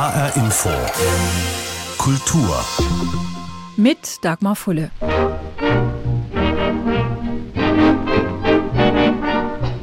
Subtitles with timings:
[0.00, 0.70] HR Info.
[1.98, 2.64] Kultur.
[3.76, 4.90] Mit Dagmar Fulle.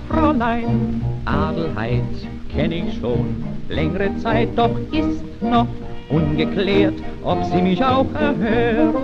[0.10, 2.02] Fräulein Adelheid
[2.52, 5.68] kenne ich schon längere Zeit, doch ist noch
[6.10, 8.96] ungeklärt, ob sie mich auch erhört.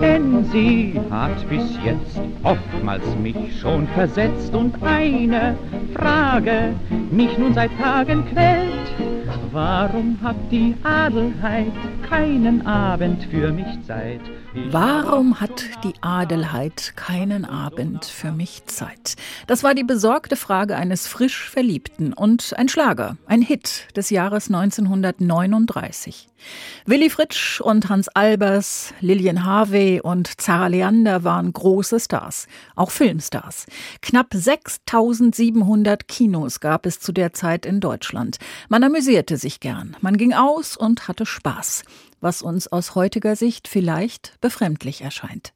[0.00, 5.56] Denn sie hat bis jetzt oftmals mich schon versetzt und eine
[5.94, 6.74] Frage
[7.12, 9.19] mich nun seit Tagen quält.
[9.52, 11.72] Warum hat die Adelheid
[12.08, 14.20] keinen Abend für mich Zeit?
[14.52, 19.14] Warum hat die Adelheid keinen Abend für mich Zeit?
[19.46, 24.48] Das war die besorgte Frage eines frisch Verliebten und ein Schlager, ein Hit des Jahres
[24.48, 26.26] 1939.
[26.84, 33.66] Willy Fritsch und Hans Albers, Lilian Harvey und Zara Leander waren große Stars, auch Filmstars.
[34.02, 38.38] Knapp 6700 Kinos gab es zu der Zeit in Deutschland.
[38.68, 41.84] Man amüsierte sich gern, man ging aus und hatte Spaß
[42.20, 45.52] was uns aus heutiger Sicht vielleicht befremdlich erscheint.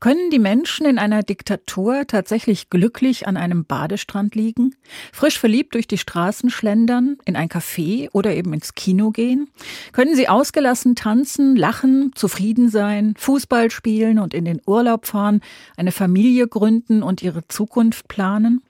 [0.00, 4.74] Können die Menschen in einer Diktatur tatsächlich glücklich an einem Badestrand liegen,
[5.12, 9.48] frisch verliebt durch die Straßen schlendern, in ein Café oder eben ins Kino gehen?
[9.92, 15.42] Können sie ausgelassen tanzen, lachen, zufrieden sein, Fußball spielen und in den Urlaub fahren,
[15.76, 18.62] eine Familie gründen und ihre Zukunft planen?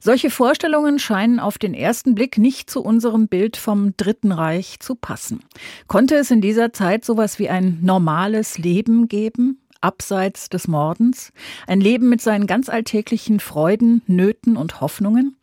[0.00, 4.94] Solche Vorstellungen scheinen auf den ersten Blick nicht zu unserem Bild vom Dritten Reich zu
[4.94, 5.40] passen.
[5.86, 9.60] Konnte es in dieser Zeit sowas wie ein normales Leben geben?
[9.80, 11.32] Abseits des Mordens?
[11.66, 15.37] Ein Leben mit seinen ganz alltäglichen Freuden, Nöten und Hoffnungen?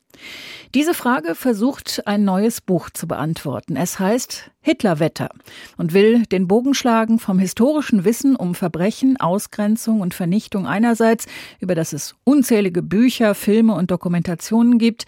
[0.74, 3.76] Diese Frage versucht ein neues Buch zu beantworten.
[3.76, 5.30] Es heißt Hitlerwetter
[5.78, 11.28] und will den Bogen schlagen vom historischen Wissen um Verbrechen, Ausgrenzung und Vernichtung einerseits,
[11.60, 15.06] über das es unzählige Bücher, Filme und Dokumentationen gibt,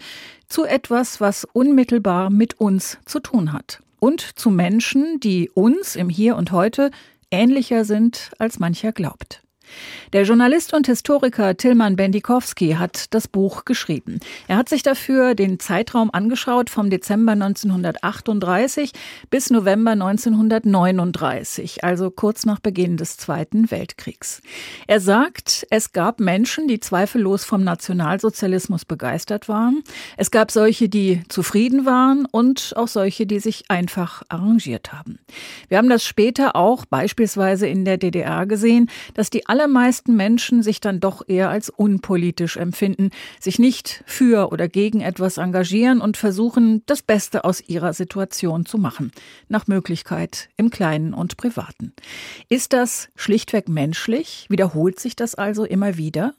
[0.48, 3.82] zu etwas, was unmittelbar mit uns zu tun hat.
[4.00, 6.90] Und zu Menschen, die uns im Hier und heute
[7.30, 9.42] ähnlicher sind, als mancher glaubt.
[10.12, 14.20] Der Journalist und Historiker Tilman Bendikowski hat das Buch geschrieben.
[14.46, 18.92] Er hat sich dafür den Zeitraum angeschaut vom Dezember 1938
[19.30, 24.40] bis November 1939, also kurz nach Beginn des Zweiten Weltkriegs.
[24.86, 29.82] Er sagt, es gab Menschen, die zweifellos vom Nationalsozialismus begeistert waren.
[30.16, 35.18] Es gab solche, die zufrieden waren und auch solche, die sich einfach arrangiert haben.
[35.68, 40.80] Wir haben das später auch beispielsweise in der DDR gesehen, dass die allermeisten Menschen sich
[40.80, 43.10] dann doch eher als unpolitisch empfinden,
[43.40, 48.78] sich nicht für oder gegen etwas engagieren und versuchen, das Beste aus ihrer Situation zu
[48.78, 49.10] machen.
[49.48, 51.92] Nach Möglichkeit im Kleinen und Privaten.
[52.48, 54.46] Ist das schlichtweg menschlich?
[54.48, 56.34] Wiederholt sich das also immer wieder?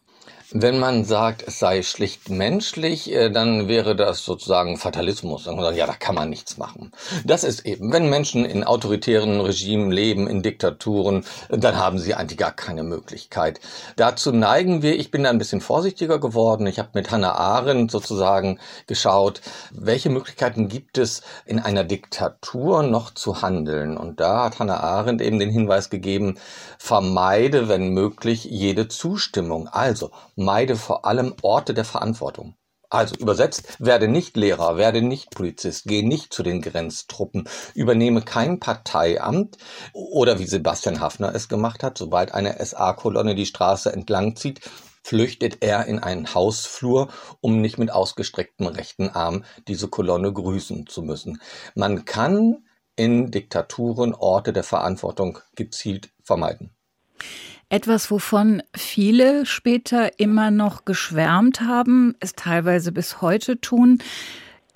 [0.52, 5.44] Wenn man sagt, es sei schlicht menschlich, äh, dann wäre das sozusagen Fatalismus.
[5.44, 6.92] Dann sagt, ja, da kann man nichts machen.
[7.24, 12.40] Das ist eben, wenn Menschen in autoritären Regimen leben, in Diktaturen, dann haben sie eigentlich
[12.40, 13.60] gar keine Möglichkeit.
[13.96, 16.66] Dazu neigen wir, ich bin da ein bisschen vorsichtiger geworden.
[16.66, 18.58] Ich habe mit Hannah Arendt sozusagen
[18.88, 23.98] geschaut, welche Möglichkeiten gibt es in einer Diktatur noch zu handeln.
[23.98, 26.40] Und da hat Hannah Arendt eben den Hinweis gegeben,
[26.80, 29.68] vermeide, wenn möglich, jede Zustimmung.
[29.68, 30.10] Also
[30.40, 32.56] meide vor allem Orte der Verantwortung.
[32.92, 38.60] Also übersetzt, werde nicht Lehrer, werde nicht Polizist, geh nicht zu den Grenztruppen, übernehme kein
[38.60, 39.58] Parteiamt
[39.94, 44.62] oder wie Sebastian Hafner es gemacht hat, sobald eine SA-Kolonne die Straße entlang zieht,
[45.04, 47.10] flüchtet er in einen Hausflur,
[47.42, 51.40] um nicht mit ausgestrecktem rechten Arm diese Kolonne grüßen zu müssen.
[51.76, 56.76] Man kann in Diktaturen Orte der Verantwortung gezielt vermeiden.
[57.70, 64.00] Etwas, wovon viele später immer noch geschwärmt haben, es teilweise bis heute tun,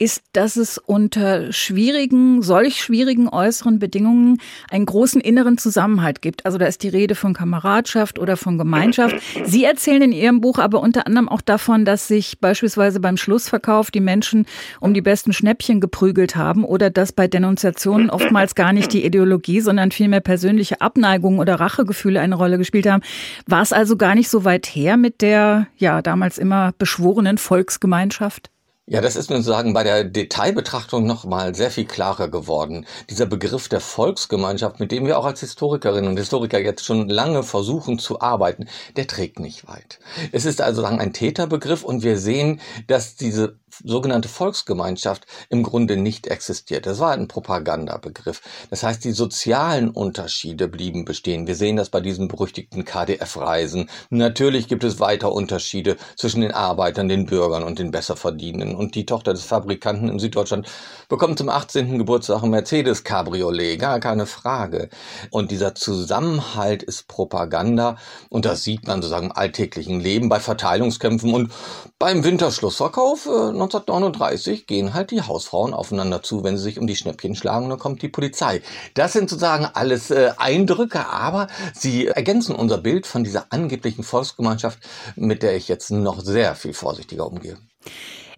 [0.04, 6.46] ist, dass es unter schwierigen, solch schwierigen äußeren Bedingungen einen großen inneren Zusammenhalt gibt.
[6.46, 9.16] Also da ist die Rede von Kameradschaft oder von Gemeinschaft.
[9.46, 13.92] Sie erzählen in Ihrem Buch aber unter anderem auch davon, dass sich beispielsweise beim Schlussverkauf
[13.92, 14.46] die Menschen
[14.82, 19.62] um die besten Schnäppchen geprügelt haben oder dass bei Denunziationen oftmals gar nicht die Ideologie,
[19.62, 23.04] sondern vielmehr persönliche Abneigungen oder Rachegefühle eine Rolle gespielt haben.
[23.48, 28.53] War es also gar nicht so weit her mit der, ja, damals immer beschworenen Volksgemeinschaft?
[28.86, 32.86] Ja, das ist mir sozusagen bei der Detailbetrachtung nochmal sehr viel klarer geworden.
[33.10, 37.44] Dieser Begriff der Volksgemeinschaft, mit dem wir auch als Historikerinnen und Historiker jetzt schon lange
[37.44, 40.00] versuchen zu arbeiten, der trägt nicht weit.
[40.34, 46.28] Es ist also ein Täterbegriff und wir sehen, dass diese sogenannte Volksgemeinschaft im Grunde nicht
[46.28, 46.86] existiert.
[46.86, 48.42] Das war ein Propagandabegriff.
[48.70, 51.48] Das heißt, die sozialen Unterschiede blieben bestehen.
[51.48, 53.90] Wir sehen das bei diesen berüchtigten KDF-Reisen.
[54.10, 58.76] Natürlich gibt es weiter Unterschiede zwischen den Arbeitern, den Bürgern und den Besserverdienenden.
[58.76, 60.68] Und die Tochter des Fabrikanten in Süddeutschland
[61.10, 61.98] bekommt zum 18.
[61.98, 63.80] Geburtstag ein Mercedes Cabriolet.
[63.80, 64.90] Gar keine Frage.
[65.30, 67.98] Und dieser Zusammenhalt ist Propaganda.
[68.30, 71.52] Und das sieht man sozusagen im alltäglichen Leben bei Verteilungskämpfen und
[72.00, 76.96] beim Winterschlussverkauf äh, 1939 gehen halt die Hausfrauen aufeinander zu, wenn sie sich um die
[76.96, 78.62] Schnäppchen schlagen, dann kommt die Polizei.
[78.94, 84.80] Das sind sozusagen alles äh, Eindrücke, aber sie ergänzen unser Bild von dieser angeblichen Volksgemeinschaft,
[85.16, 87.58] mit der ich jetzt noch sehr viel vorsichtiger umgehe.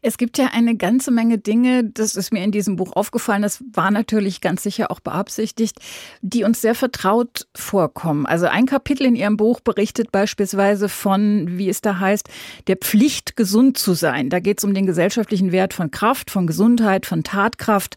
[0.08, 3.64] Es gibt ja eine ganze Menge Dinge, das ist mir in diesem Buch aufgefallen, das
[3.74, 5.80] war natürlich ganz sicher auch beabsichtigt,
[6.22, 8.28] die uns sehr vertraut vorkommen.
[8.28, 12.30] Also ein Kapitel in Ihrem Buch berichtet beispielsweise von, wie es da heißt,
[12.68, 14.30] der Pflicht, gesund zu sein.
[14.30, 17.96] Da geht es um den gesellschaftlichen Wert von Kraft, von Gesundheit, von Tatkraft.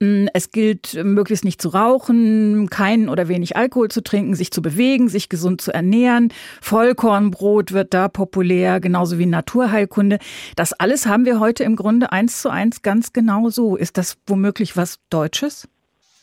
[0.00, 4.60] Mm, es gilt, möglichst nicht zu rauchen, keinen oder wenig Alkohol zu trinken, sich zu
[4.60, 6.32] bewegen, sich gesund zu ernähren.
[6.60, 10.18] Vollkornbrot wird da populär, genauso wie Naturheilkunde.
[10.56, 13.76] Das alles haben wir heute im Grunde eins zu eins ganz genau so.
[13.76, 15.68] Ist das womöglich was Deutsches?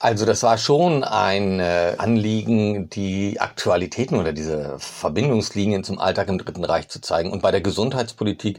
[0.01, 6.39] Also das war schon ein äh, Anliegen, die Aktualitäten oder diese Verbindungslinien zum Alltag im
[6.39, 7.31] Dritten Reich zu zeigen.
[7.31, 8.57] Und bei der Gesundheitspolitik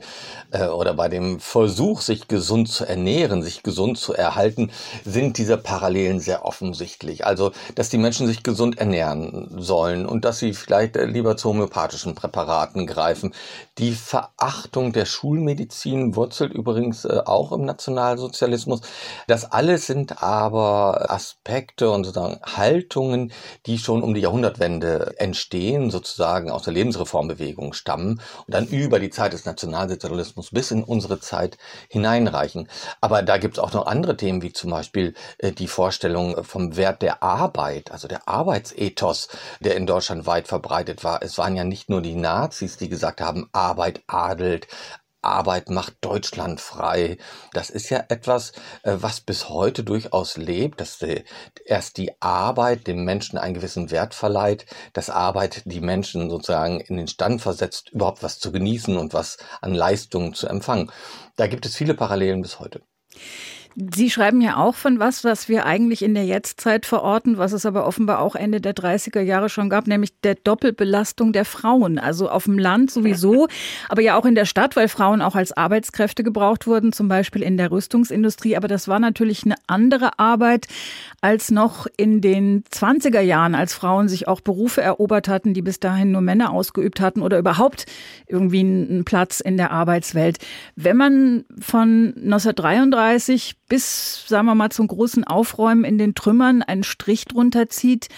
[0.53, 4.71] äh, oder bei dem Versuch, sich gesund zu ernähren, sich gesund zu erhalten,
[5.05, 7.27] sind diese Parallelen sehr offensichtlich.
[7.27, 11.49] Also, dass die Menschen sich gesund ernähren sollen und dass sie vielleicht äh, lieber zu
[11.49, 13.35] homöopathischen Präparaten greifen.
[13.79, 18.83] Die Verachtung der Schulmedizin wurzelt übrigens äh, auch im Nationalsozialismus.
[19.27, 23.33] Das alles sind aber Aspekte, Aspekte und sozusagen Haltungen,
[23.67, 29.11] die schon um die Jahrhundertwende entstehen, sozusagen aus der Lebensreformbewegung stammen und dann über die
[29.11, 31.57] Zeit des Nationalsozialismus bis in unsere Zeit
[31.89, 32.69] hineinreichen.
[33.01, 36.77] Aber da gibt es auch noch andere Themen, wie zum Beispiel äh, die Vorstellung vom
[36.77, 39.29] Wert der Arbeit, also der Arbeitsethos,
[39.61, 41.23] der in Deutschland weit verbreitet war.
[41.23, 44.69] Es waren ja nicht nur die Nazis, die gesagt haben, Arbeit adelt,
[45.23, 47.17] Arbeit macht Deutschland frei.
[47.53, 48.53] Das ist ja etwas,
[48.83, 50.99] äh, was bis heute durchaus lebt, dass
[51.65, 56.97] erst die Arbeit dem Menschen einen gewissen Wert verleiht, dass Arbeit die Menschen sozusagen in
[56.97, 60.91] den Stand versetzt, überhaupt was zu genießen und was an Leistungen zu empfangen.
[61.37, 62.83] Da gibt es viele Parallelen bis heute.
[63.75, 67.65] Sie schreiben ja auch von was, was wir eigentlich in der Jetztzeit verorten, was es
[67.65, 71.99] aber offenbar auch Ende der 30er Jahre schon gab, nämlich der Doppelbelastung der Frauen.
[71.99, 73.49] Also auf dem Land sowieso,
[73.89, 77.43] aber ja auch in der Stadt, weil Frauen auch als Arbeitskräfte gebraucht wurden, zum Beispiel
[77.43, 78.57] in der Rüstungsindustrie.
[78.57, 80.67] Aber das war natürlich eine andere Arbeit
[81.23, 85.81] als noch in den 20er Jahren, als Frauen sich auch Berufe erobert hatten, die bis
[85.81, 87.87] dahin nur Männer ausgeübt hatten oder überhaupt
[88.27, 90.39] irgendwie einen Platz in der Arbeitswelt.
[90.77, 96.83] Wenn man von 1933 bis, sagen wir mal, zum großen Aufräumen in den Trümmern einen
[96.85, 98.09] Strich drunter zieht,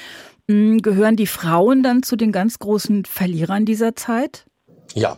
[0.51, 4.47] hm, gehören die Frauen dann zu den ganz großen Verlierern dieser Zeit?
[4.95, 5.17] Ja,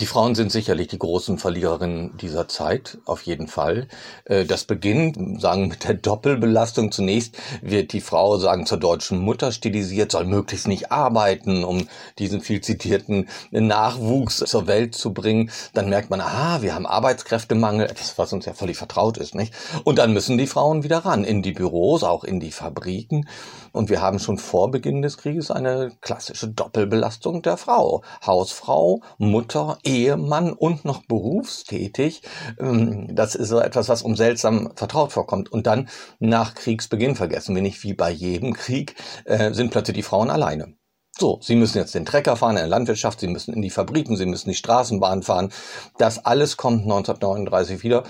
[0.00, 3.88] die Frauen sind sicherlich die großen Verliererinnen dieser Zeit, auf jeden Fall.
[4.26, 6.92] Äh, das beginnt, sagen, mit der Doppelbelastung.
[6.92, 11.88] Zunächst wird die Frau, sagen, zur deutschen Mutter stilisiert, soll möglichst nicht arbeiten, um
[12.20, 15.50] diesen viel zitierten Nachwuchs zur Welt zu bringen.
[15.74, 19.52] Dann merkt man, aha, wir haben Arbeitskräftemangel, etwas, was uns ja völlig vertraut ist, nicht?
[19.82, 23.28] Und dann müssen die Frauen wieder ran, in die Büros, auch in die Fabriken.
[23.72, 28.02] Und wir haben schon vor Beginn des Krieges eine klassische Doppelbelastung der Frau.
[28.24, 32.22] Hausfrau, Mutter, Ehemann und noch berufstätig.
[32.60, 35.50] Ähm, das ist so etwas, was uns seltsam vertraut vorkommt.
[35.50, 35.88] Und dann
[36.18, 40.74] nach Kriegsbeginn, vergessen wir nicht, wie bei jedem Krieg, äh, sind plötzlich die Frauen alleine.
[41.18, 44.16] So, Sie müssen jetzt den Trecker fahren in der Landwirtschaft, Sie müssen in die Fabriken,
[44.16, 45.50] Sie müssen die Straßenbahn fahren.
[45.96, 48.04] Das alles kommt 1939 wieder.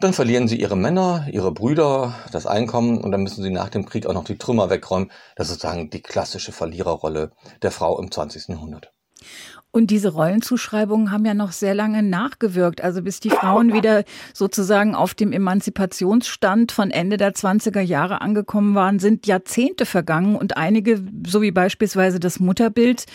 [0.00, 3.84] Dann verlieren sie ihre Männer, ihre Brüder, das Einkommen und dann müssen sie nach dem
[3.84, 5.10] Krieg auch noch die Trümmer wegräumen.
[5.34, 8.46] Das ist sozusagen die klassische Verliererrolle der Frau im 20.
[8.48, 8.92] Jahrhundert.
[9.78, 12.80] Und diese Rollenzuschreibungen haben ja noch sehr lange nachgewirkt.
[12.80, 14.02] Also bis die Frauen wieder
[14.34, 20.56] sozusagen auf dem Emanzipationsstand von Ende der 20er Jahre angekommen waren, sind Jahrzehnte vergangen und
[20.56, 23.06] einige, so wie beispielsweise das Mutterbild,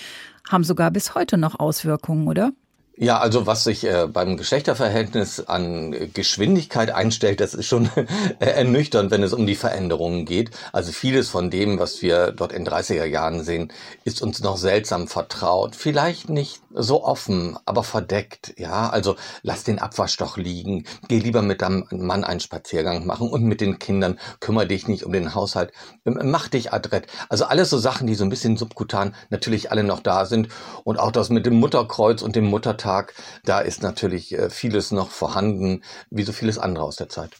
[0.49, 2.53] haben sogar bis heute noch Auswirkungen, oder?
[2.95, 7.89] Ja, also was sich äh, beim Geschlechterverhältnis an Geschwindigkeit einstellt, das ist schon
[8.39, 10.51] ernüchternd, wenn es um die Veränderungen geht.
[10.73, 13.73] Also vieles von dem, was wir dort in 30er Jahren sehen,
[14.03, 15.75] ist uns noch seltsam vertraut.
[15.75, 18.89] Vielleicht nicht so offen, aber verdeckt, ja.
[18.89, 23.43] Also lass den Abwasch doch liegen, geh lieber mit deinem Mann einen Spaziergang machen und
[23.43, 25.71] mit den Kindern, kümmere dich nicht um den Haushalt,
[26.03, 27.07] mach dich adrett.
[27.29, 30.49] Also alles so Sachen, die so ein bisschen subkutan natürlich alle noch da sind.
[30.83, 33.13] Und auch das mit dem Mutterkreuz und dem Muttertag,
[33.45, 37.31] da ist natürlich äh, vieles noch vorhanden, wie so vieles andere aus der Zeit.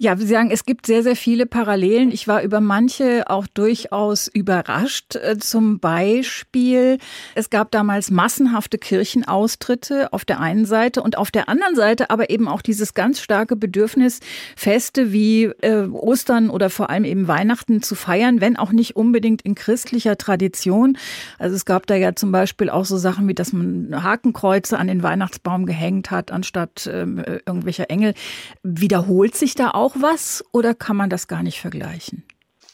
[0.00, 2.12] Ja, Sie sagen, es gibt sehr, sehr viele Parallelen.
[2.12, 5.16] Ich war über manche auch durchaus überrascht.
[5.16, 6.98] Äh, zum Beispiel,
[7.34, 12.30] es gab damals massenhafte Kirchenaustritte auf der einen Seite und auf der anderen Seite aber
[12.30, 14.20] eben auch dieses ganz starke Bedürfnis,
[14.54, 19.42] Feste wie äh, Ostern oder vor allem eben Weihnachten zu feiern, wenn auch nicht unbedingt
[19.42, 20.96] in christlicher Tradition.
[21.40, 24.86] Also es gab da ja zum Beispiel auch so Sachen wie, dass man Hakenkreuze an
[24.86, 28.14] den Weihnachtsbaum gehängt hat, anstatt äh, irgendwelcher Engel.
[28.62, 32.24] Wiederholt sich da auch auch was oder kann man das gar nicht vergleichen?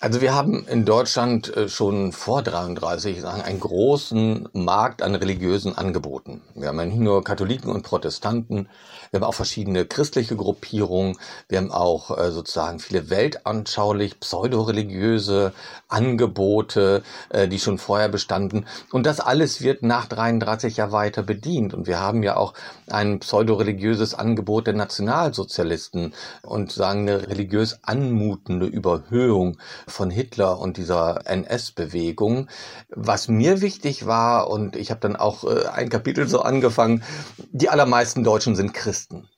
[0.04, 5.78] Also wir haben in Deutschland äh, schon vor 33 sagen, einen großen Markt an religiösen
[5.78, 6.42] Angeboten.
[6.54, 8.68] Wir haben ja nicht nur Katholiken und Protestanten,
[9.10, 11.16] wir haben auch verschiedene christliche Gruppierungen,
[11.48, 15.54] wir haben auch äh, sozusagen viele weltanschaulich pseudoreligiöse
[15.88, 18.66] Angebote, äh, die schon vorher bestanden.
[18.92, 21.72] Und das alles wird nach 33 ja weiter bedient.
[21.72, 22.52] Und wir haben ja auch
[22.90, 29.56] ein pseudoreligiöses Angebot der Nationalsozialisten und sagen eine religiös anmutende Überhöhung
[29.94, 32.48] von Hitler und dieser NS-Bewegung.
[32.90, 37.02] Was mir wichtig war, und ich habe dann auch äh, ein Kapitel so angefangen,
[37.52, 39.28] die allermeisten Deutschen sind Christen.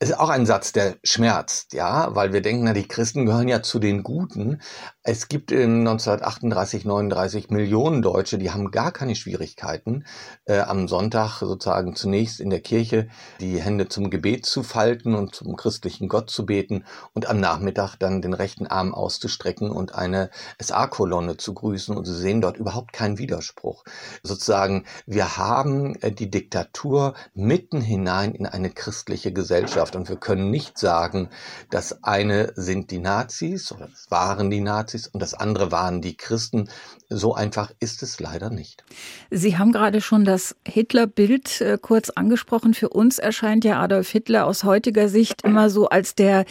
[0.00, 3.48] Es ist auch ein Satz, der schmerzt, ja, weil wir denken, na, die Christen gehören
[3.48, 4.60] ja zu den Guten,
[5.02, 10.04] es gibt in 1938, 39 Millionen Deutsche, die haben gar keine Schwierigkeiten,
[10.44, 13.08] äh, am Sonntag sozusagen zunächst in der Kirche
[13.40, 17.96] die Hände zum Gebet zu falten und zum christlichen Gott zu beten und am Nachmittag
[17.96, 21.96] dann den rechten Arm auszustrecken und eine SA-Kolonne zu grüßen.
[21.96, 23.82] Und Sie sehen dort überhaupt keinen Widerspruch.
[24.22, 30.50] Sozusagen, wir haben äh, die Diktatur mitten hinein in eine christliche Gesellschaft und wir können
[30.50, 31.28] nicht sagen,
[31.70, 36.00] das eine sind die Nazis oder das waren die Nazis, Nazis und das andere waren
[36.00, 36.68] die Christen.
[37.08, 38.84] So einfach ist es leider nicht.
[39.30, 42.74] Sie haben gerade schon das Hitler-Bild äh, kurz angesprochen.
[42.74, 46.44] Für uns erscheint ja Adolf Hitler aus heutiger Sicht immer so als der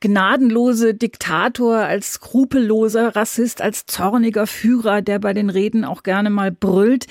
[0.00, 6.52] gnadenlose Diktator, als skrupelloser Rassist, als zorniger Führer, der bei den Reden auch gerne mal
[6.52, 7.06] brüllt.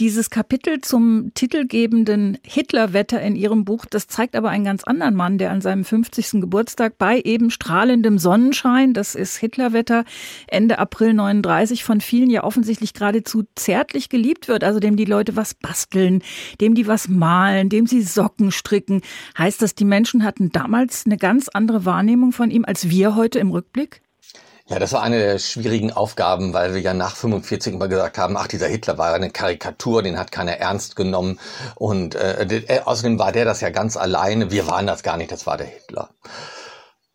[0.00, 5.38] Dieses Kapitel zum titelgebenden Hitlerwetter in Ihrem Buch, das zeigt aber einen ganz anderen Mann,
[5.38, 6.40] der an seinem 50.
[6.40, 10.04] Geburtstag bei eben strahlendem Sonnenschein, das ist Hitlerwetter,
[10.48, 15.36] Ende April 39 von vielen ja offensichtlich geradezu zärtlich geliebt wird, also dem die Leute
[15.36, 16.24] was basteln,
[16.60, 19.00] dem die was malen, dem sie Socken stricken.
[19.38, 23.38] Heißt das, die Menschen hatten damals eine ganz andere Wahrnehmung von ihm als wir heute
[23.38, 24.03] im Rückblick?
[24.66, 28.34] Ja, das war eine der schwierigen Aufgaben, weil wir ja nach 45 immer gesagt haben,
[28.38, 31.38] ach, dieser Hitler war eine Karikatur, den hat keiner ernst genommen.
[31.74, 34.50] Und äh, äh außerdem war der das ja ganz alleine.
[34.50, 36.08] Wir waren das gar nicht, das war der Hitler.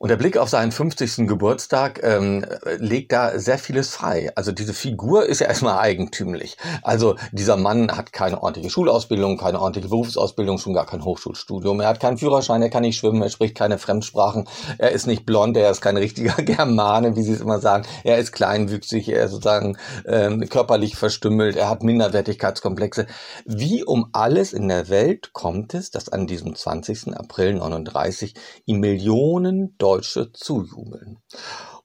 [0.01, 1.27] Und der Blick auf seinen 50.
[1.27, 2.45] Geburtstag ähm,
[2.77, 4.31] legt da sehr vieles frei.
[4.33, 6.55] Also diese Figur ist ja erstmal eigentümlich.
[6.83, 11.81] Also dieser Mann hat keine ordentliche Schulausbildung, keine ordentliche Berufsausbildung, schon gar kein Hochschulstudium.
[11.81, 15.25] Er hat keinen Führerschein, er kann nicht schwimmen, er spricht keine Fremdsprachen, er ist nicht
[15.25, 17.85] blond, er ist kein richtiger Germane, wie sie es immer sagen.
[18.05, 19.77] Er ist kleinwüchsig, er ist sozusagen
[20.07, 23.05] ähm, körperlich verstümmelt, er hat Minderwertigkeitskomplexe.
[23.43, 27.17] Wie um alles in der Welt kommt es, dass an diesem 20.
[27.17, 28.33] April 39
[28.65, 31.17] ihm Millionen Deutsche zujubeln.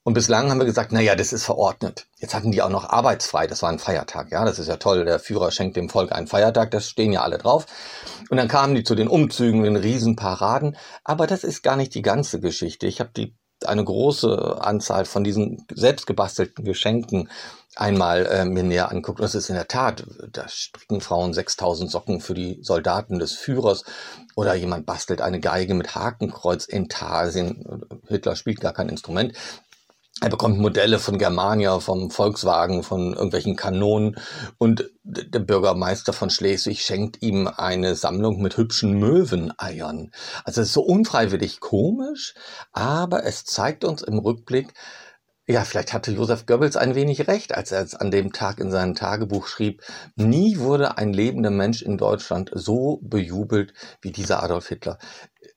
[0.03, 2.07] Und bislang haben wir gesagt, na ja, das ist verordnet.
[2.19, 5.07] Jetzt hatten die auch noch arbeitsfrei, das war ein Feiertag, ja, das ist ja toll,
[5.07, 7.65] der Führer schenkt dem Volk einen Feiertag, das stehen ja alle drauf.
[8.29, 12.03] Und dann kamen die zu den Umzügen, den Riesenparaden, aber das ist gar nicht die
[12.03, 12.87] ganze Geschichte.
[12.87, 13.35] Ich habe die
[13.65, 17.31] eine große Anzahl von diesen selbstgebastelten Geschenken
[17.77, 19.21] einmal äh, mir näher anguckt.
[19.21, 23.33] Und das ist in der Tat, da stricken Frauen 6000 Socken für die Soldaten des
[23.33, 23.85] Führers
[24.37, 27.85] oder jemand bastelt eine Geige mit Hakenkreuz in Tarsien.
[28.09, 29.35] Hitler spielt gar kein Instrument.
[30.21, 34.17] Er bekommt Modelle von Germania, vom Volkswagen, von irgendwelchen Kanonen
[34.59, 40.13] und der Bürgermeister von Schleswig schenkt ihm eine Sammlung mit hübschen Möweneiern.
[40.45, 42.35] Also es ist so unfreiwillig komisch,
[42.73, 44.73] aber es zeigt uns im Rückblick,
[45.47, 48.71] ja, vielleicht hatte Josef Goebbels ein wenig recht, als er es an dem Tag in
[48.71, 49.83] seinem Tagebuch schrieb,
[50.17, 54.99] nie wurde ein lebender Mensch in Deutschland so bejubelt wie dieser Adolf Hitler.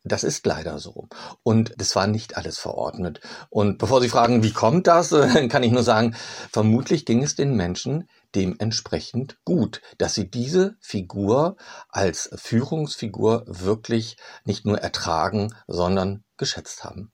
[0.03, 1.07] Das ist leider so.
[1.43, 3.21] Und das war nicht alles verordnet.
[3.49, 5.09] Und bevor Sie fragen, wie kommt das,
[5.49, 6.15] kann ich nur sagen,
[6.51, 11.55] vermutlich ging es den Menschen dementsprechend gut, dass sie diese Figur
[11.89, 17.11] als Führungsfigur wirklich nicht nur ertragen, sondern geschätzt haben.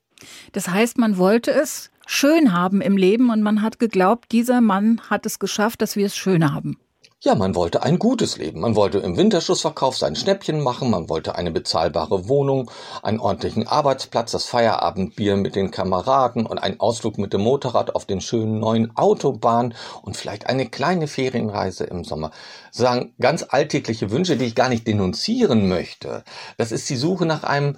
[0.51, 5.01] Das heißt, man wollte es schön haben im Leben und man hat geglaubt, dieser Mann
[5.09, 6.77] hat es geschafft, dass wir es schön haben.
[7.25, 8.59] Ja, man wollte ein gutes Leben.
[8.59, 12.69] Man wollte im Winterschlussverkauf sein Schnäppchen machen, man wollte eine bezahlbare Wohnung,
[13.01, 18.05] einen ordentlichen Arbeitsplatz, das Feierabendbier mit den Kameraden und einen Ausflug mit dem Motorrad auf
[18.05, 22.31] den schönen neuen Autobahn und vielleicht eine kleine Ferienreise im Sommer.
[22.71, 26.25] Sagen ganz alltägliche Wünsche, die ich gar nicht denunzieren möchte.
[26.57, 27.77] Das ist die Suche nach einem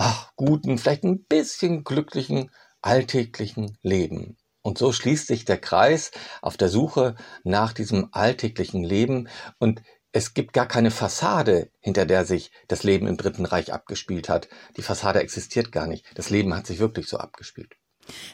[0.00, 2.50] ach, guten, vielleicht ein bisschen glücklichen,
[2.82, 4.36] alltäglichen Leben.
[4.62, 6.10] Und so schließt sich der Kreis
[6.42, 9.82] auf der Suche nach diesem alltäglichen Leben und
[10.12, 14.48] es gibt gar keine Fassade, hinter der sich das Leben im Dritten Reich abgespielt hat.
[14.76, 16.04] Die Fassade existiert gar nicht.
[16.14, 17.76] Das Leben hat sich wirklich so abgespielt.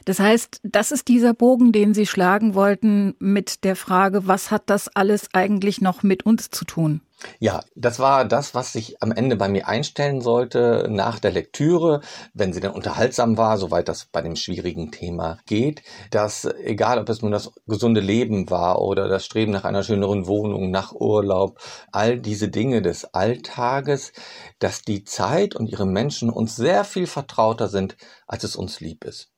[0.06, 4.70] Das heißt, das ist dieser Bogen, den Sie schlagen wollten mit der Frage, was hat
[4.70, 7.02] das alles eigentlich noch mit uns zu tun?
[7.38, 12.02] Ja, das war das, was sich am Ende bei mir einstellen sollte nach der Lektüre,
[12.34, 17.08] wenn sie dann unterhaltsam war, soweit das bei dem schwierigen Thema geht, dass egal ob
[17.08, 21.58] es nun das gesunde Leben war oder das Streben nach einer schöneren Wohnung, nach Urlaub,
[21.90, 24.12] all diese Dinge des Alltages,
[24.58, 27.96] dass die Zeit und ihre Menschen uns sehr viel vertrauter sind,
[28.26, 29.32] als es uns lieb ist.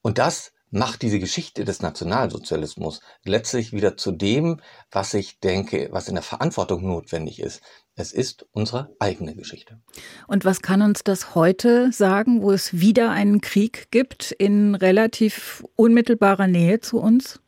[0.00, 4.60] Und das macht diese Geschichte des Nationalsozialismus letztlich wieder zu dem,
[4.90, 7.60] was ich denke, was in der Verantwortung notwendig ist.
[7.96, 9.78] Es ist unsere eigene Geschichte.
[10.26, 15.64] Und was kann uns das heute sagen, wo es wieder einen Krieg gibt in relativ
[15.76, 17.40] unmittelbarer Nähe zu uns?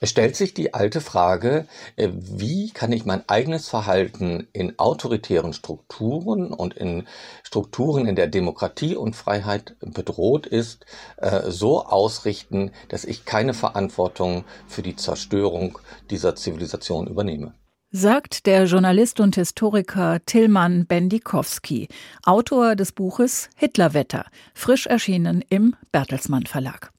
[0.00, 5.52] Es stellt sich die alte Frage, äh, wie kann ich mein eigenes Verhalten in autoritären
[5.52, 7.08] Strukturen und in
[7.42, 10.86] Strukturen, in der Demokratie und Freiheit bedroht ist,
[11.16, 15.78] äh, so ausrichten, dass ich keine Verantwortung für die Zerstörung
[16.10, 17.54] dieser Zivilisation übernehme.
[17.90, 21.88] Sagt der Journalist und Historiker Tillmann Bendikowski,
[22.24, 26.92] Autor des Buches Hitlerwetter, frisch erschienen im Bertelsmann Verlag.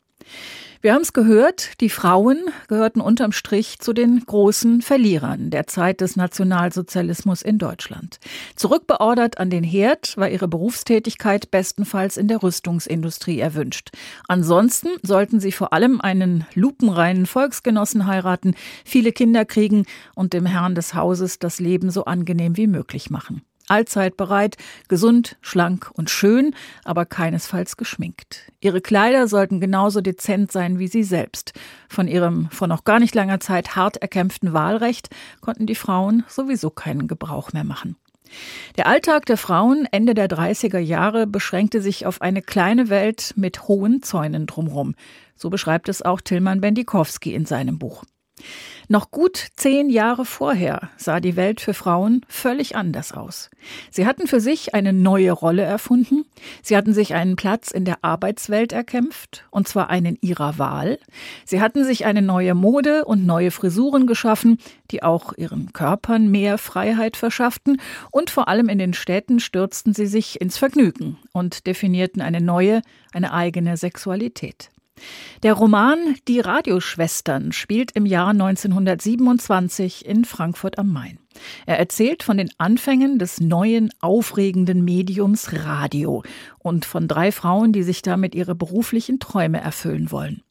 [0.82, 2.38] Wir haben es gehört, die Frauen
[2.70, 8.22] gehörten unterm Strich zu den großen Verlierern der Zeit des Nationalsozialismus in Deutschland.
[8.56, 13.90] Zurückbeordert an den Herd war ihre Berufstätigkeit bestenfalls in der Rüstungsindustrie erwünscht.
[14.30, 18.56] Ansonsten sollten sie vor allem einen lupenreinen Volksgenossen heiraten,
[18.86, 23.42] viele Kinder kriegen und dem Herrn des Hauses das Leben so angenehm wie möglich machen
[23.70, 24.58] allzeit bereit,
[24.88, 28.52] gesund, schlank und schön, aber keinesfalls geschminkt.
[28.60, 31.54] Ihre Kleider sollten genauso dezent sein wie sie selbst.
[31.88, 35.10] Von ihrem vor noch gar nicht langer Zeit hart erkämpften Wahlrecht
[35.42, 37.96] konnten die Frauen sowieso keinen Gebrauch mehr machen.
[38.78, 43.68] Der Alltag der Frauen Ende der 30er Jahre beschränkte sich auf eine kleine Welt mit
[43.68, 44.96] hohen Zäunen drumherum.
[45.36, 48.04] So beschreibt es auch Tilman Bendikowski in seinem Buch.
[48.92, 53.52] Noch gut zehn Jahre vorher sah die Welt für Frauen völlig anders aus.
[53.92, 56.26] Sie hatten für sich eine neue Rolle erfunden,
[56.64, 60.98] sie hatten sich einen Platz in der Arbeitswelt erkämpft, und zwar einen ihrer Wahl,
[61.46, 64.58] sie hatten sich eine neue Mode und neue Frisuren geschaffen,
[64.90, 67.80] die auch ihren Körpern mehr Freiheit verschafften,
[68.12, 72.82] und vor allem in den Städten stürzten sie sich ins Vergnügen und definierten eine neue,
[73.14, 74.72] eine eigene Sexualität.
[75.44, 81.20] Der Roman Die Radioschwestern spielt im Jahr 1927 in Frankfurt am Main.
[81.66, 86.24] Er erzählt von den Anfängen des neuen, aufregenden Mediums Radio
[86.60, 90.44] und von drei Frauen, die sich damit ihre beruflichen Träume erfüllen wollen.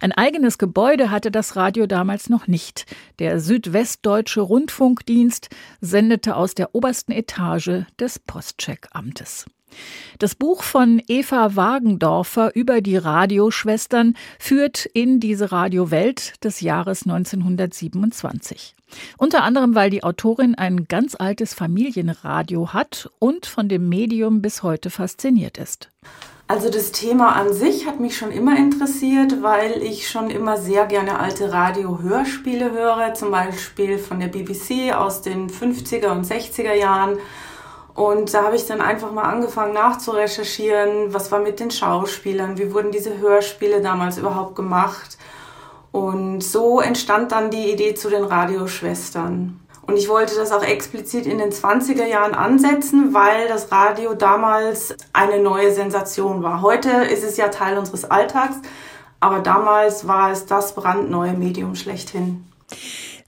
[0.00, 2.86] Ein eigenes Gebäude hatte das Radio damals noch nicht.
[3.18, 5.48] Der Südwestdeutsche Rundfunkdienst
[5.80, 9.46] sendete aus der obersten Etage des Postcheckamtes.
[10.18, 18.74] Das Buch von Eva Wagendorfer über die Radioschwestern führt in diese Radiowelt des Jahres 1927.
[19.18, 24.62] Unter anderem, weil die Autorin ein ganz altes Familienradio hat und von dem Medium bis
[24.62, 25.90] heute fasziniert ist.
[26.50, 30.86] Also das Thema an sich hat mich schon immer interessiert, weil ich schon immer sehr
[30.86, 37.18] gerne alte Radio-Hörspiele höre, zum Beispiel von der BBC aus den 50er und 60er Jahren
[37.98, 42.72] und da habe ich dann einfach mal angefangen nachzurecherchieren, was war mit den Schauspielern, wie
[42.72, 45.18] wurden diese Hörspiele damals überhaupt gemacht.
[45.90, 49.58] Und so entstand dann die Idee zu den Radioschwestern.
[49.82, 54.94] Und ich wollte das auch explizit in den 20er Jahren ansetzen, weil das Radio damals
[55.12, 56.62] eine neue Sensation war.
[56.62, 58.58] Heute ist es ja Teil unseres Alltags,
[59.18, 62.44] aber damals war es das brandneue Medium schlechthin.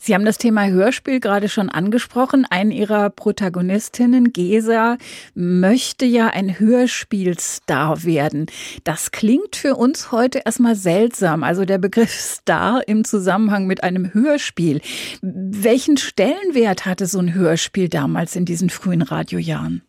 [0.03, 2.47] Sie haben das Thema Hörspiel gerade schon angesprochen.
[2.49, 4.97] Eine Ihrer Protagonistinnen, Gesa,
[5.35, 8.47] möchte ja ein Hörspielstar werden.
[8.85, 11.45] Das klingt für uns heute erstmal seltsam.
[11.45, 14.81] Also der Begriff Star im Zusammenhang mit einem Hörspiel.
[15.21, 19.83] Welchen Stellenwert hatte so ein Hörspiel damals in diesen frühen Radiojahren?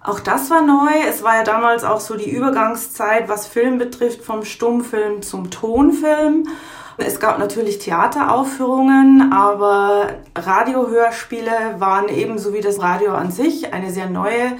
[0.00, 0.92] Auch das war neu.
[1.06, 6.48] Es war ja damals auch so die Übergangszeit, was Film betrifft, vom Stummfilm zum Tonfilm.
[6.98, 14.08] Es gab natürlich Theateraufführungen, aber Radiohörspiele waren ebenso wie das Radio an sich eine sehr
[14.08, 14.56] neue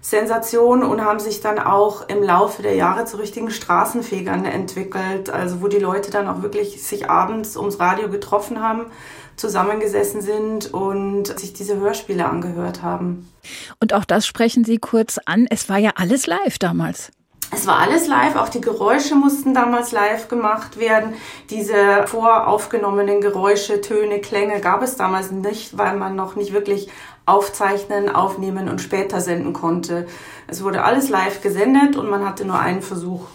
[0.00, 5.30] Sensation und haben sich dann auch im Laufe der Jahre zu richtigen Straßenfegern entwickelt.
[5.30, 8.86] Also wo die Leute dann auch wirklich sich abends ums Radio getroffen haben,
[9.36, 13.30] zusammengesessen sind und sich diese Hörspiele angehört haben.
[13.80, 15.46] Und auch das sprechen Sie kurz an.
[15.48, 17.10] Es war ja alles live damals.
[17.50, 21.14] Es war alles live, auch die Geräusche mussten damals live gemacht werden.
[21.48, 26.88] Diese voraufgenommenen Geräusche, Töne, Klänge gab es damals nicht, weil man noch nicht wirklich
[27.24, 30.06] aufzeichnen, aufnehmen und später senden konnte.
[30.46, 33.26] Es wurde alles live gesendet und man hatte nur einen Versuch.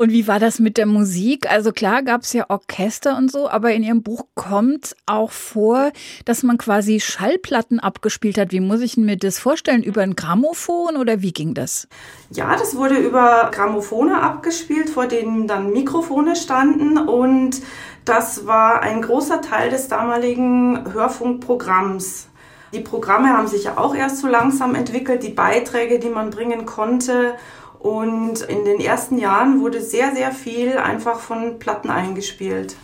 [0.00, 1.50] Und wie war das mit der Musik?
[1.50, 5.90] Also klar gab es ja Orchester und so, aber in Ihrem Buch kommt auch vor,
[6.24, 8.52] dass man quasi Schallplatten abgespielt hat.
[8.52, 9.82] Wie muss ich mir das vorstellen?
[9.82, 11.88] Über ein Grammophon oder wie ging das?
[12.30, 17.60] Ja, das wurde über Grammophone abgespielt, vor denen dann Mikrofone standen und
[18.04, 22.28] das war ein großer Teil des damaligen Hörfunkprogramms.
[22.72, 26.66] Die Programme haben sich ja auch erst so langsam entwickelt, die Beiträge, die man bringen
[26.66, 27.34] konnte.
[27.78, 32.76] Und in den ersten Jahren wurde sehr, sehr viel einfach von Platten eingespielt.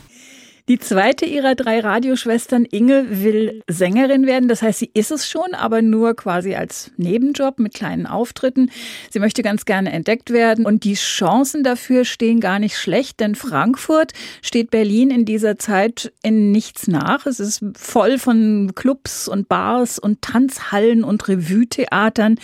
[0.66, 4.48] Die zweite ihrer drei Radioschwestern, Inge, will Sängerin werden.
[4.48, 8.70] Das heißt, sie ist es schon, aber nur quasi als Nebenjob mit kleinen Auftritten.
[9.10, 13.34] Sie möchte ganz gerne entdeckt werden und die Chancen dafür stehen gar nicht schlecht, denn
[13.34, 17.26] Frankfurt steht Berlin in dieser Zeit in nichts nach.
[17.26, 22.36] Es ist voll von Clubs und Bars und Tanzhallen und Revue-Theatern.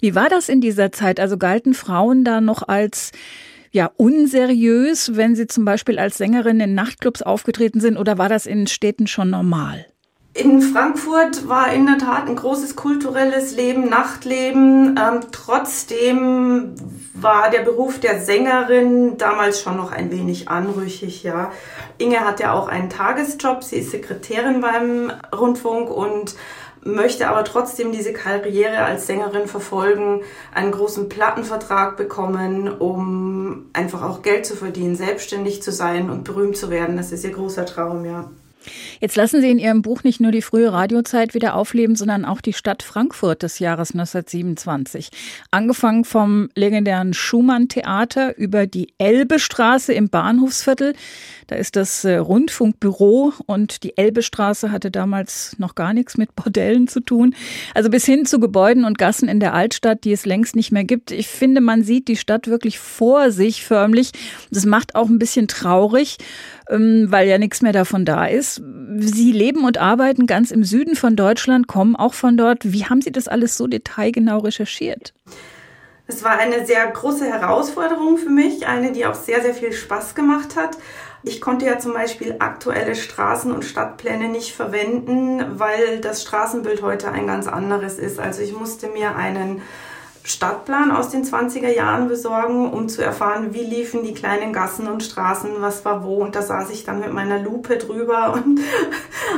[0.00, 1.20] Wie war das in dieser Zeit?
[1.20, 3.12] Also galten Frauen da noch als
[3.70, 8.46] ja unseriös, wenn Sie zum Beispiel als Sängerin in Nachtclubs aufgetreten sind oder war das
[8.46, 9.86] in Städten schon normal?
[10.34, 14.96] In Frankfurt war in der Tat ein großes kulturelles Leben, Nachtleben.
[14.96, 16.74] Ähm, trotzdem
[17.14, 21.50] war der Beruf der Sängerin damals schon noch ein wenig anrüchig, ja.
[21.96, 23.64] Inge hat ja auch einen Tagesjob.
[23.64, 26.36] Sie ist Sekretärin beim Rundfunk und
[26.84, 30.22] möchte aber trotzdem diese Karriere als Sängerin verfolgen,
[30.54, 36.56] einen großen Plattenvertrag bekommen, um einfach auch Geld zu verdienen, selbstständig zu sein und berühmt
[36.56, 36.96] zu werden.
[36.96, 38.30] Das ist ihr großer Traum, ja.
[39.00, 42.40] Jetzt lassen Sie in Ihrem Buch nicht nur die frühe Radiozeit wieder aufleben, sondern auch
[42.40, 45.10] die Stadt Frankfurt des Jahres 1927.
[45.50, 50.94] Angefangen vom legendären Schumann-Theater über die Elbestraße im Bahnhofsviertel.
[51.46, 56.88] Da ist das äh, Rundfunkbüro und die Elbestraße hatte damals noch gar nichts mit Bordellen
[56.88, 57.34] zu tun.
[57.74, 60.84] Also bis hin zu Gebäuden und Gassen in der Altstadt, die es längst nicht mehr
[60.84, 61.10] gibt.
[61.10, 64.12] Ich finde, man sieht die Stadt wirklich vor sich förmlich.
[64.50, 66.18] Das macht auch ein bisschen traurig.
[66.70, 68.62] Ähm, weil ja nichts mehr davon da ist.
[68.98, 72.72] Sie leben und arbeiten ganz im Süden von Deutschland, kommen auch von dort.
[72.72, 75.14] Wie haben Sie das alles so detailgenau recherchiert?
[76.06, 80.14] Es war eine sehr große Herausforderung für mich, eine, die auch sehr, sehr viel Spaß
[80.14, 80.76] gemacht hat.
[81.22, 87.12] Ich konnte ja zum Beispiel aktuelle Straßen- und Stadtpläne nicht verwenden, weil das Straßenbild heute
[87.12, 88.18] ein ganz anderes ist.
[88.18, 89.62] Also ich musste mir einen
[90.28, 95.02] Stadtplan aus den 20er Jahren besorgen, um zu erfahren, wie liefen die kleinen Gassen und
[95.02, 96.16] Straßen, was war wo.
[96.16, 98.60] Und da saß ich dann mit meiner Lupe drüber und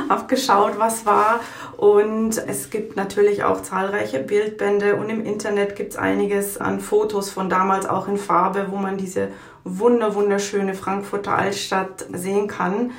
[0.09, 1.39] habe geschaut, was war.
[1.77, 7.29] Und es gibt natürlich auch zahlreiche Bildbände und im Internet gibt es einiges an Fotos
[7.29, 9.29] von damals auch in Farbe, wo man diese
[9.63, 12.91] wunder wunderschöne Frankfurter Altstadt sehen kann.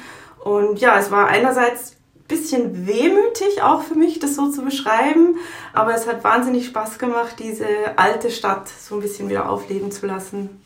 [0.43, 1.97] Und ja, es war einerseits
[2.33, 5.37] bisschen wehmütig auch für mich, das so zu beschreiben.
[5.73, 7.67] Aber es hat wahnsinnig Spaß gemacht, diese
[7.97, 10.63] alte Stadt so ein bisschen wieder aufleben zu lassen.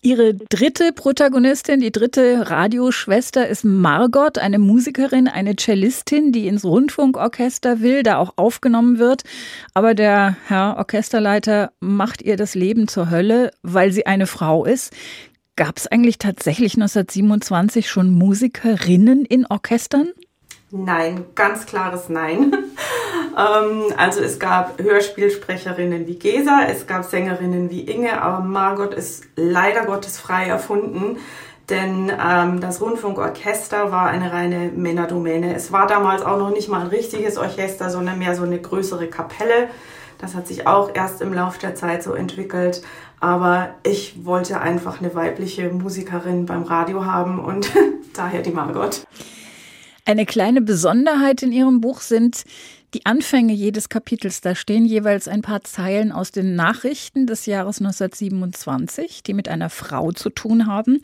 [0.00, 7.80] Ihre dritte Protagonistin, die dritte Radioschwester ist Margot, eine Musikerin, eine Cellistin, die ins Rundfunkorchester
[7.80, 9.22] will, da auch aufgenommen wird.
[9.74, 14.94] Aber der Herr Orchesterleiter macht ihr das Leben zur Hölle, weil sie eine Frau ist.
[15.56, 20.12] Gab es eigentlich tatsächlich 1927 schon Musikerinnen in Orchestern?
[20.72, 22.54] Nein, ganz klares Nein.
[23.36, 29.24] ähm, also es gab Hörspielsprecherinnen wie Gesa, es gab Sängerinnen wie Inge, aber Margot ist
[29.34, 31.18] leider Gottes frei erfunden.
[31.68, 35.54] Denn ähm, das Rundfunkorchester war eine reine Männerdomäne.
[35.54, 39.06] Es war damals auch noch nicht mal ein richtiges Orchester, sondern mehr so eine größere
[39.06, 39.68] Kapelle.
[40.18, 42.82] Das hat sich auch erst im Laufe der Zeit so entwickelt.
[43.20, 47.70] Aber ich wollte einfach eine weibliche Musikerin beim Radio haben und
[48.14, 49.04] daher die Margot.
[50.04, 52.44] Eine kleine Besonderheit in Ihrem Buch sind
[52.94, 54.40] die Anfänge jedes Kapitels.
[54.40, 59.70] Da stehen jeweils ein paar Zeilen aus den Nachrichten des Jahres 1927, die mit einer
[59.70, 61.00] Frau zu tun haben.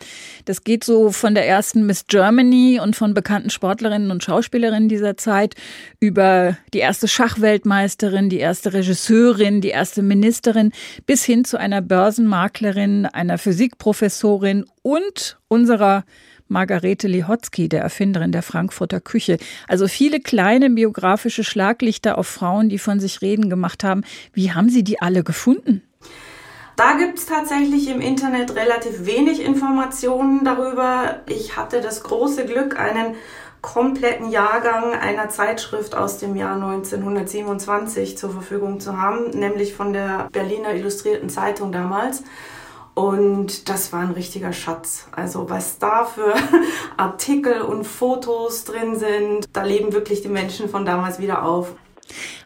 [0.47, 5.17] Das geht so von der ersten Miss Germany und von bekannten Sportlerinnen und Schauspielerinnen dieser
[5.17, 5.55] Zeit
[6.01, 10.73] über die erste Schachweltmeisterin, die erste Regisseurin, die erste Ministerin
[11.07, 16.05] bis hin zu einer Börsenmaklerin, einer Physikprofessorin und unserer
[16.49, 19.39] Margarete Lihotzky, der Erfinderin der Frankfurter Küche.
[19.69, 24.05] Also viele kleine biografische Schlaglichter auf Frauen, die von sich reden gemacht haben.
[24.33, 25.83] Wie haben Sie die alle gefunden?
[26.77, 31.23] Da gibt es tatsächlich im Internet relativ wenig Informationen darüber.
[31.27, 33.15] Ich hatte das große Glück, einen
[33.63, 40.29] kompletten Jahrgang einer Zeitschrift aus dem Jahr 1927 zur Verfügung zu haben, nämlich von der
[40.31, 42.23] Berliner Illustrierten Zeitung damals.
[42.97, 45.07] Und das war ein richtiger Schatz.
[45.13, 46.33] Also was da für
[46.97, 51.75] Artikel und Fotos drin sind, da leben wirklich die Menschen von damals wieder auf.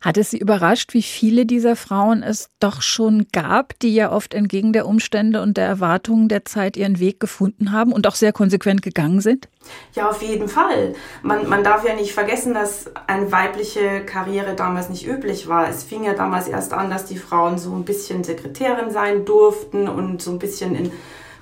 [0.01, 4.35] Hat es Sie überrascht, wie viele dieser Frauen es doch schon gab, die ja oft
[4.35, 8.33] entgegen der Umstände und der Erwartungen der Zeit ihren Weg gefunden haben und auch sehr
[8.33, 9.49] konsequent gegangen sind?
[9.95, 10.95] Ja, auf jeden Fall.
[11.23, 15.69] Man, man darf ja nicht vergessen, dass eine weibliche Karriere damals nicht üblich war.
[15.69, 19.89] Es fing ja damals erst an, dass die Frauen so ein bisschen Sekretärin sein durften
[19.89, 20.93] und so ein bisschen in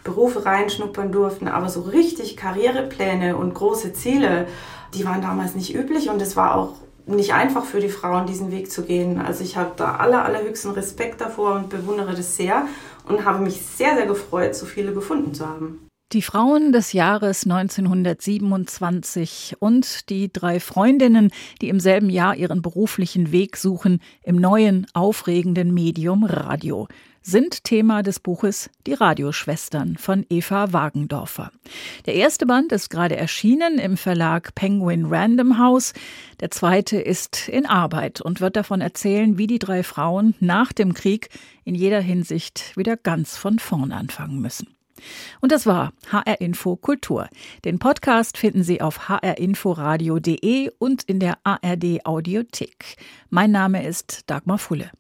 [0.05, 1.49] Berufe reinschnuppern durften.
[1.49, 4.47] Aber so richtig Karrierepläne und große Ziele,
[4.95, 6.75] die waren damals nicht üblich und es war auch
[7.09, 9.19] nicht einfach für die Frauen, diesen Weg zu gehen.
[9.19, 12.67] Also ich habe da aller, allerhöchsten Respekt davor und bewundere das sehr
[13.09, 15.89] und habe mich sehr, sehr gefreut, so viele gefunden zu haben.
[16.13, 23.31] Die Frauen des Jahres 1927 und die drei Freundinnen, die im selben Jahr ihren beruflichen
[23.31, 26.89] Weg suchen, im neuen, aufregenden Medium Radio
[27.23, 31.51] sind Thema des Buches Die Radioschwestern von Eva Wagendorfer.
[32.07, 35.93] Der erste Band ist gerade erschienen im Verlag Penguin Random House.
[36.41, 40.95] Der zweite ist in Arbeit und wird davon erzählen, wie die drei Frauen nach dem
[40.95, 41.29] Krieg
[41.65, 44.69] in jeder Hinsicht wieder ganz von vorn anfangen müssen.
[45.41, 47.29] Und das war HR Info Kultur.
[47.65, 52.97] Den Podcast finden Sie auf hrinforadio.de und in der ARD Audiothek.
[53.31, 54.91] Mein Name ist Dagmar Fulle.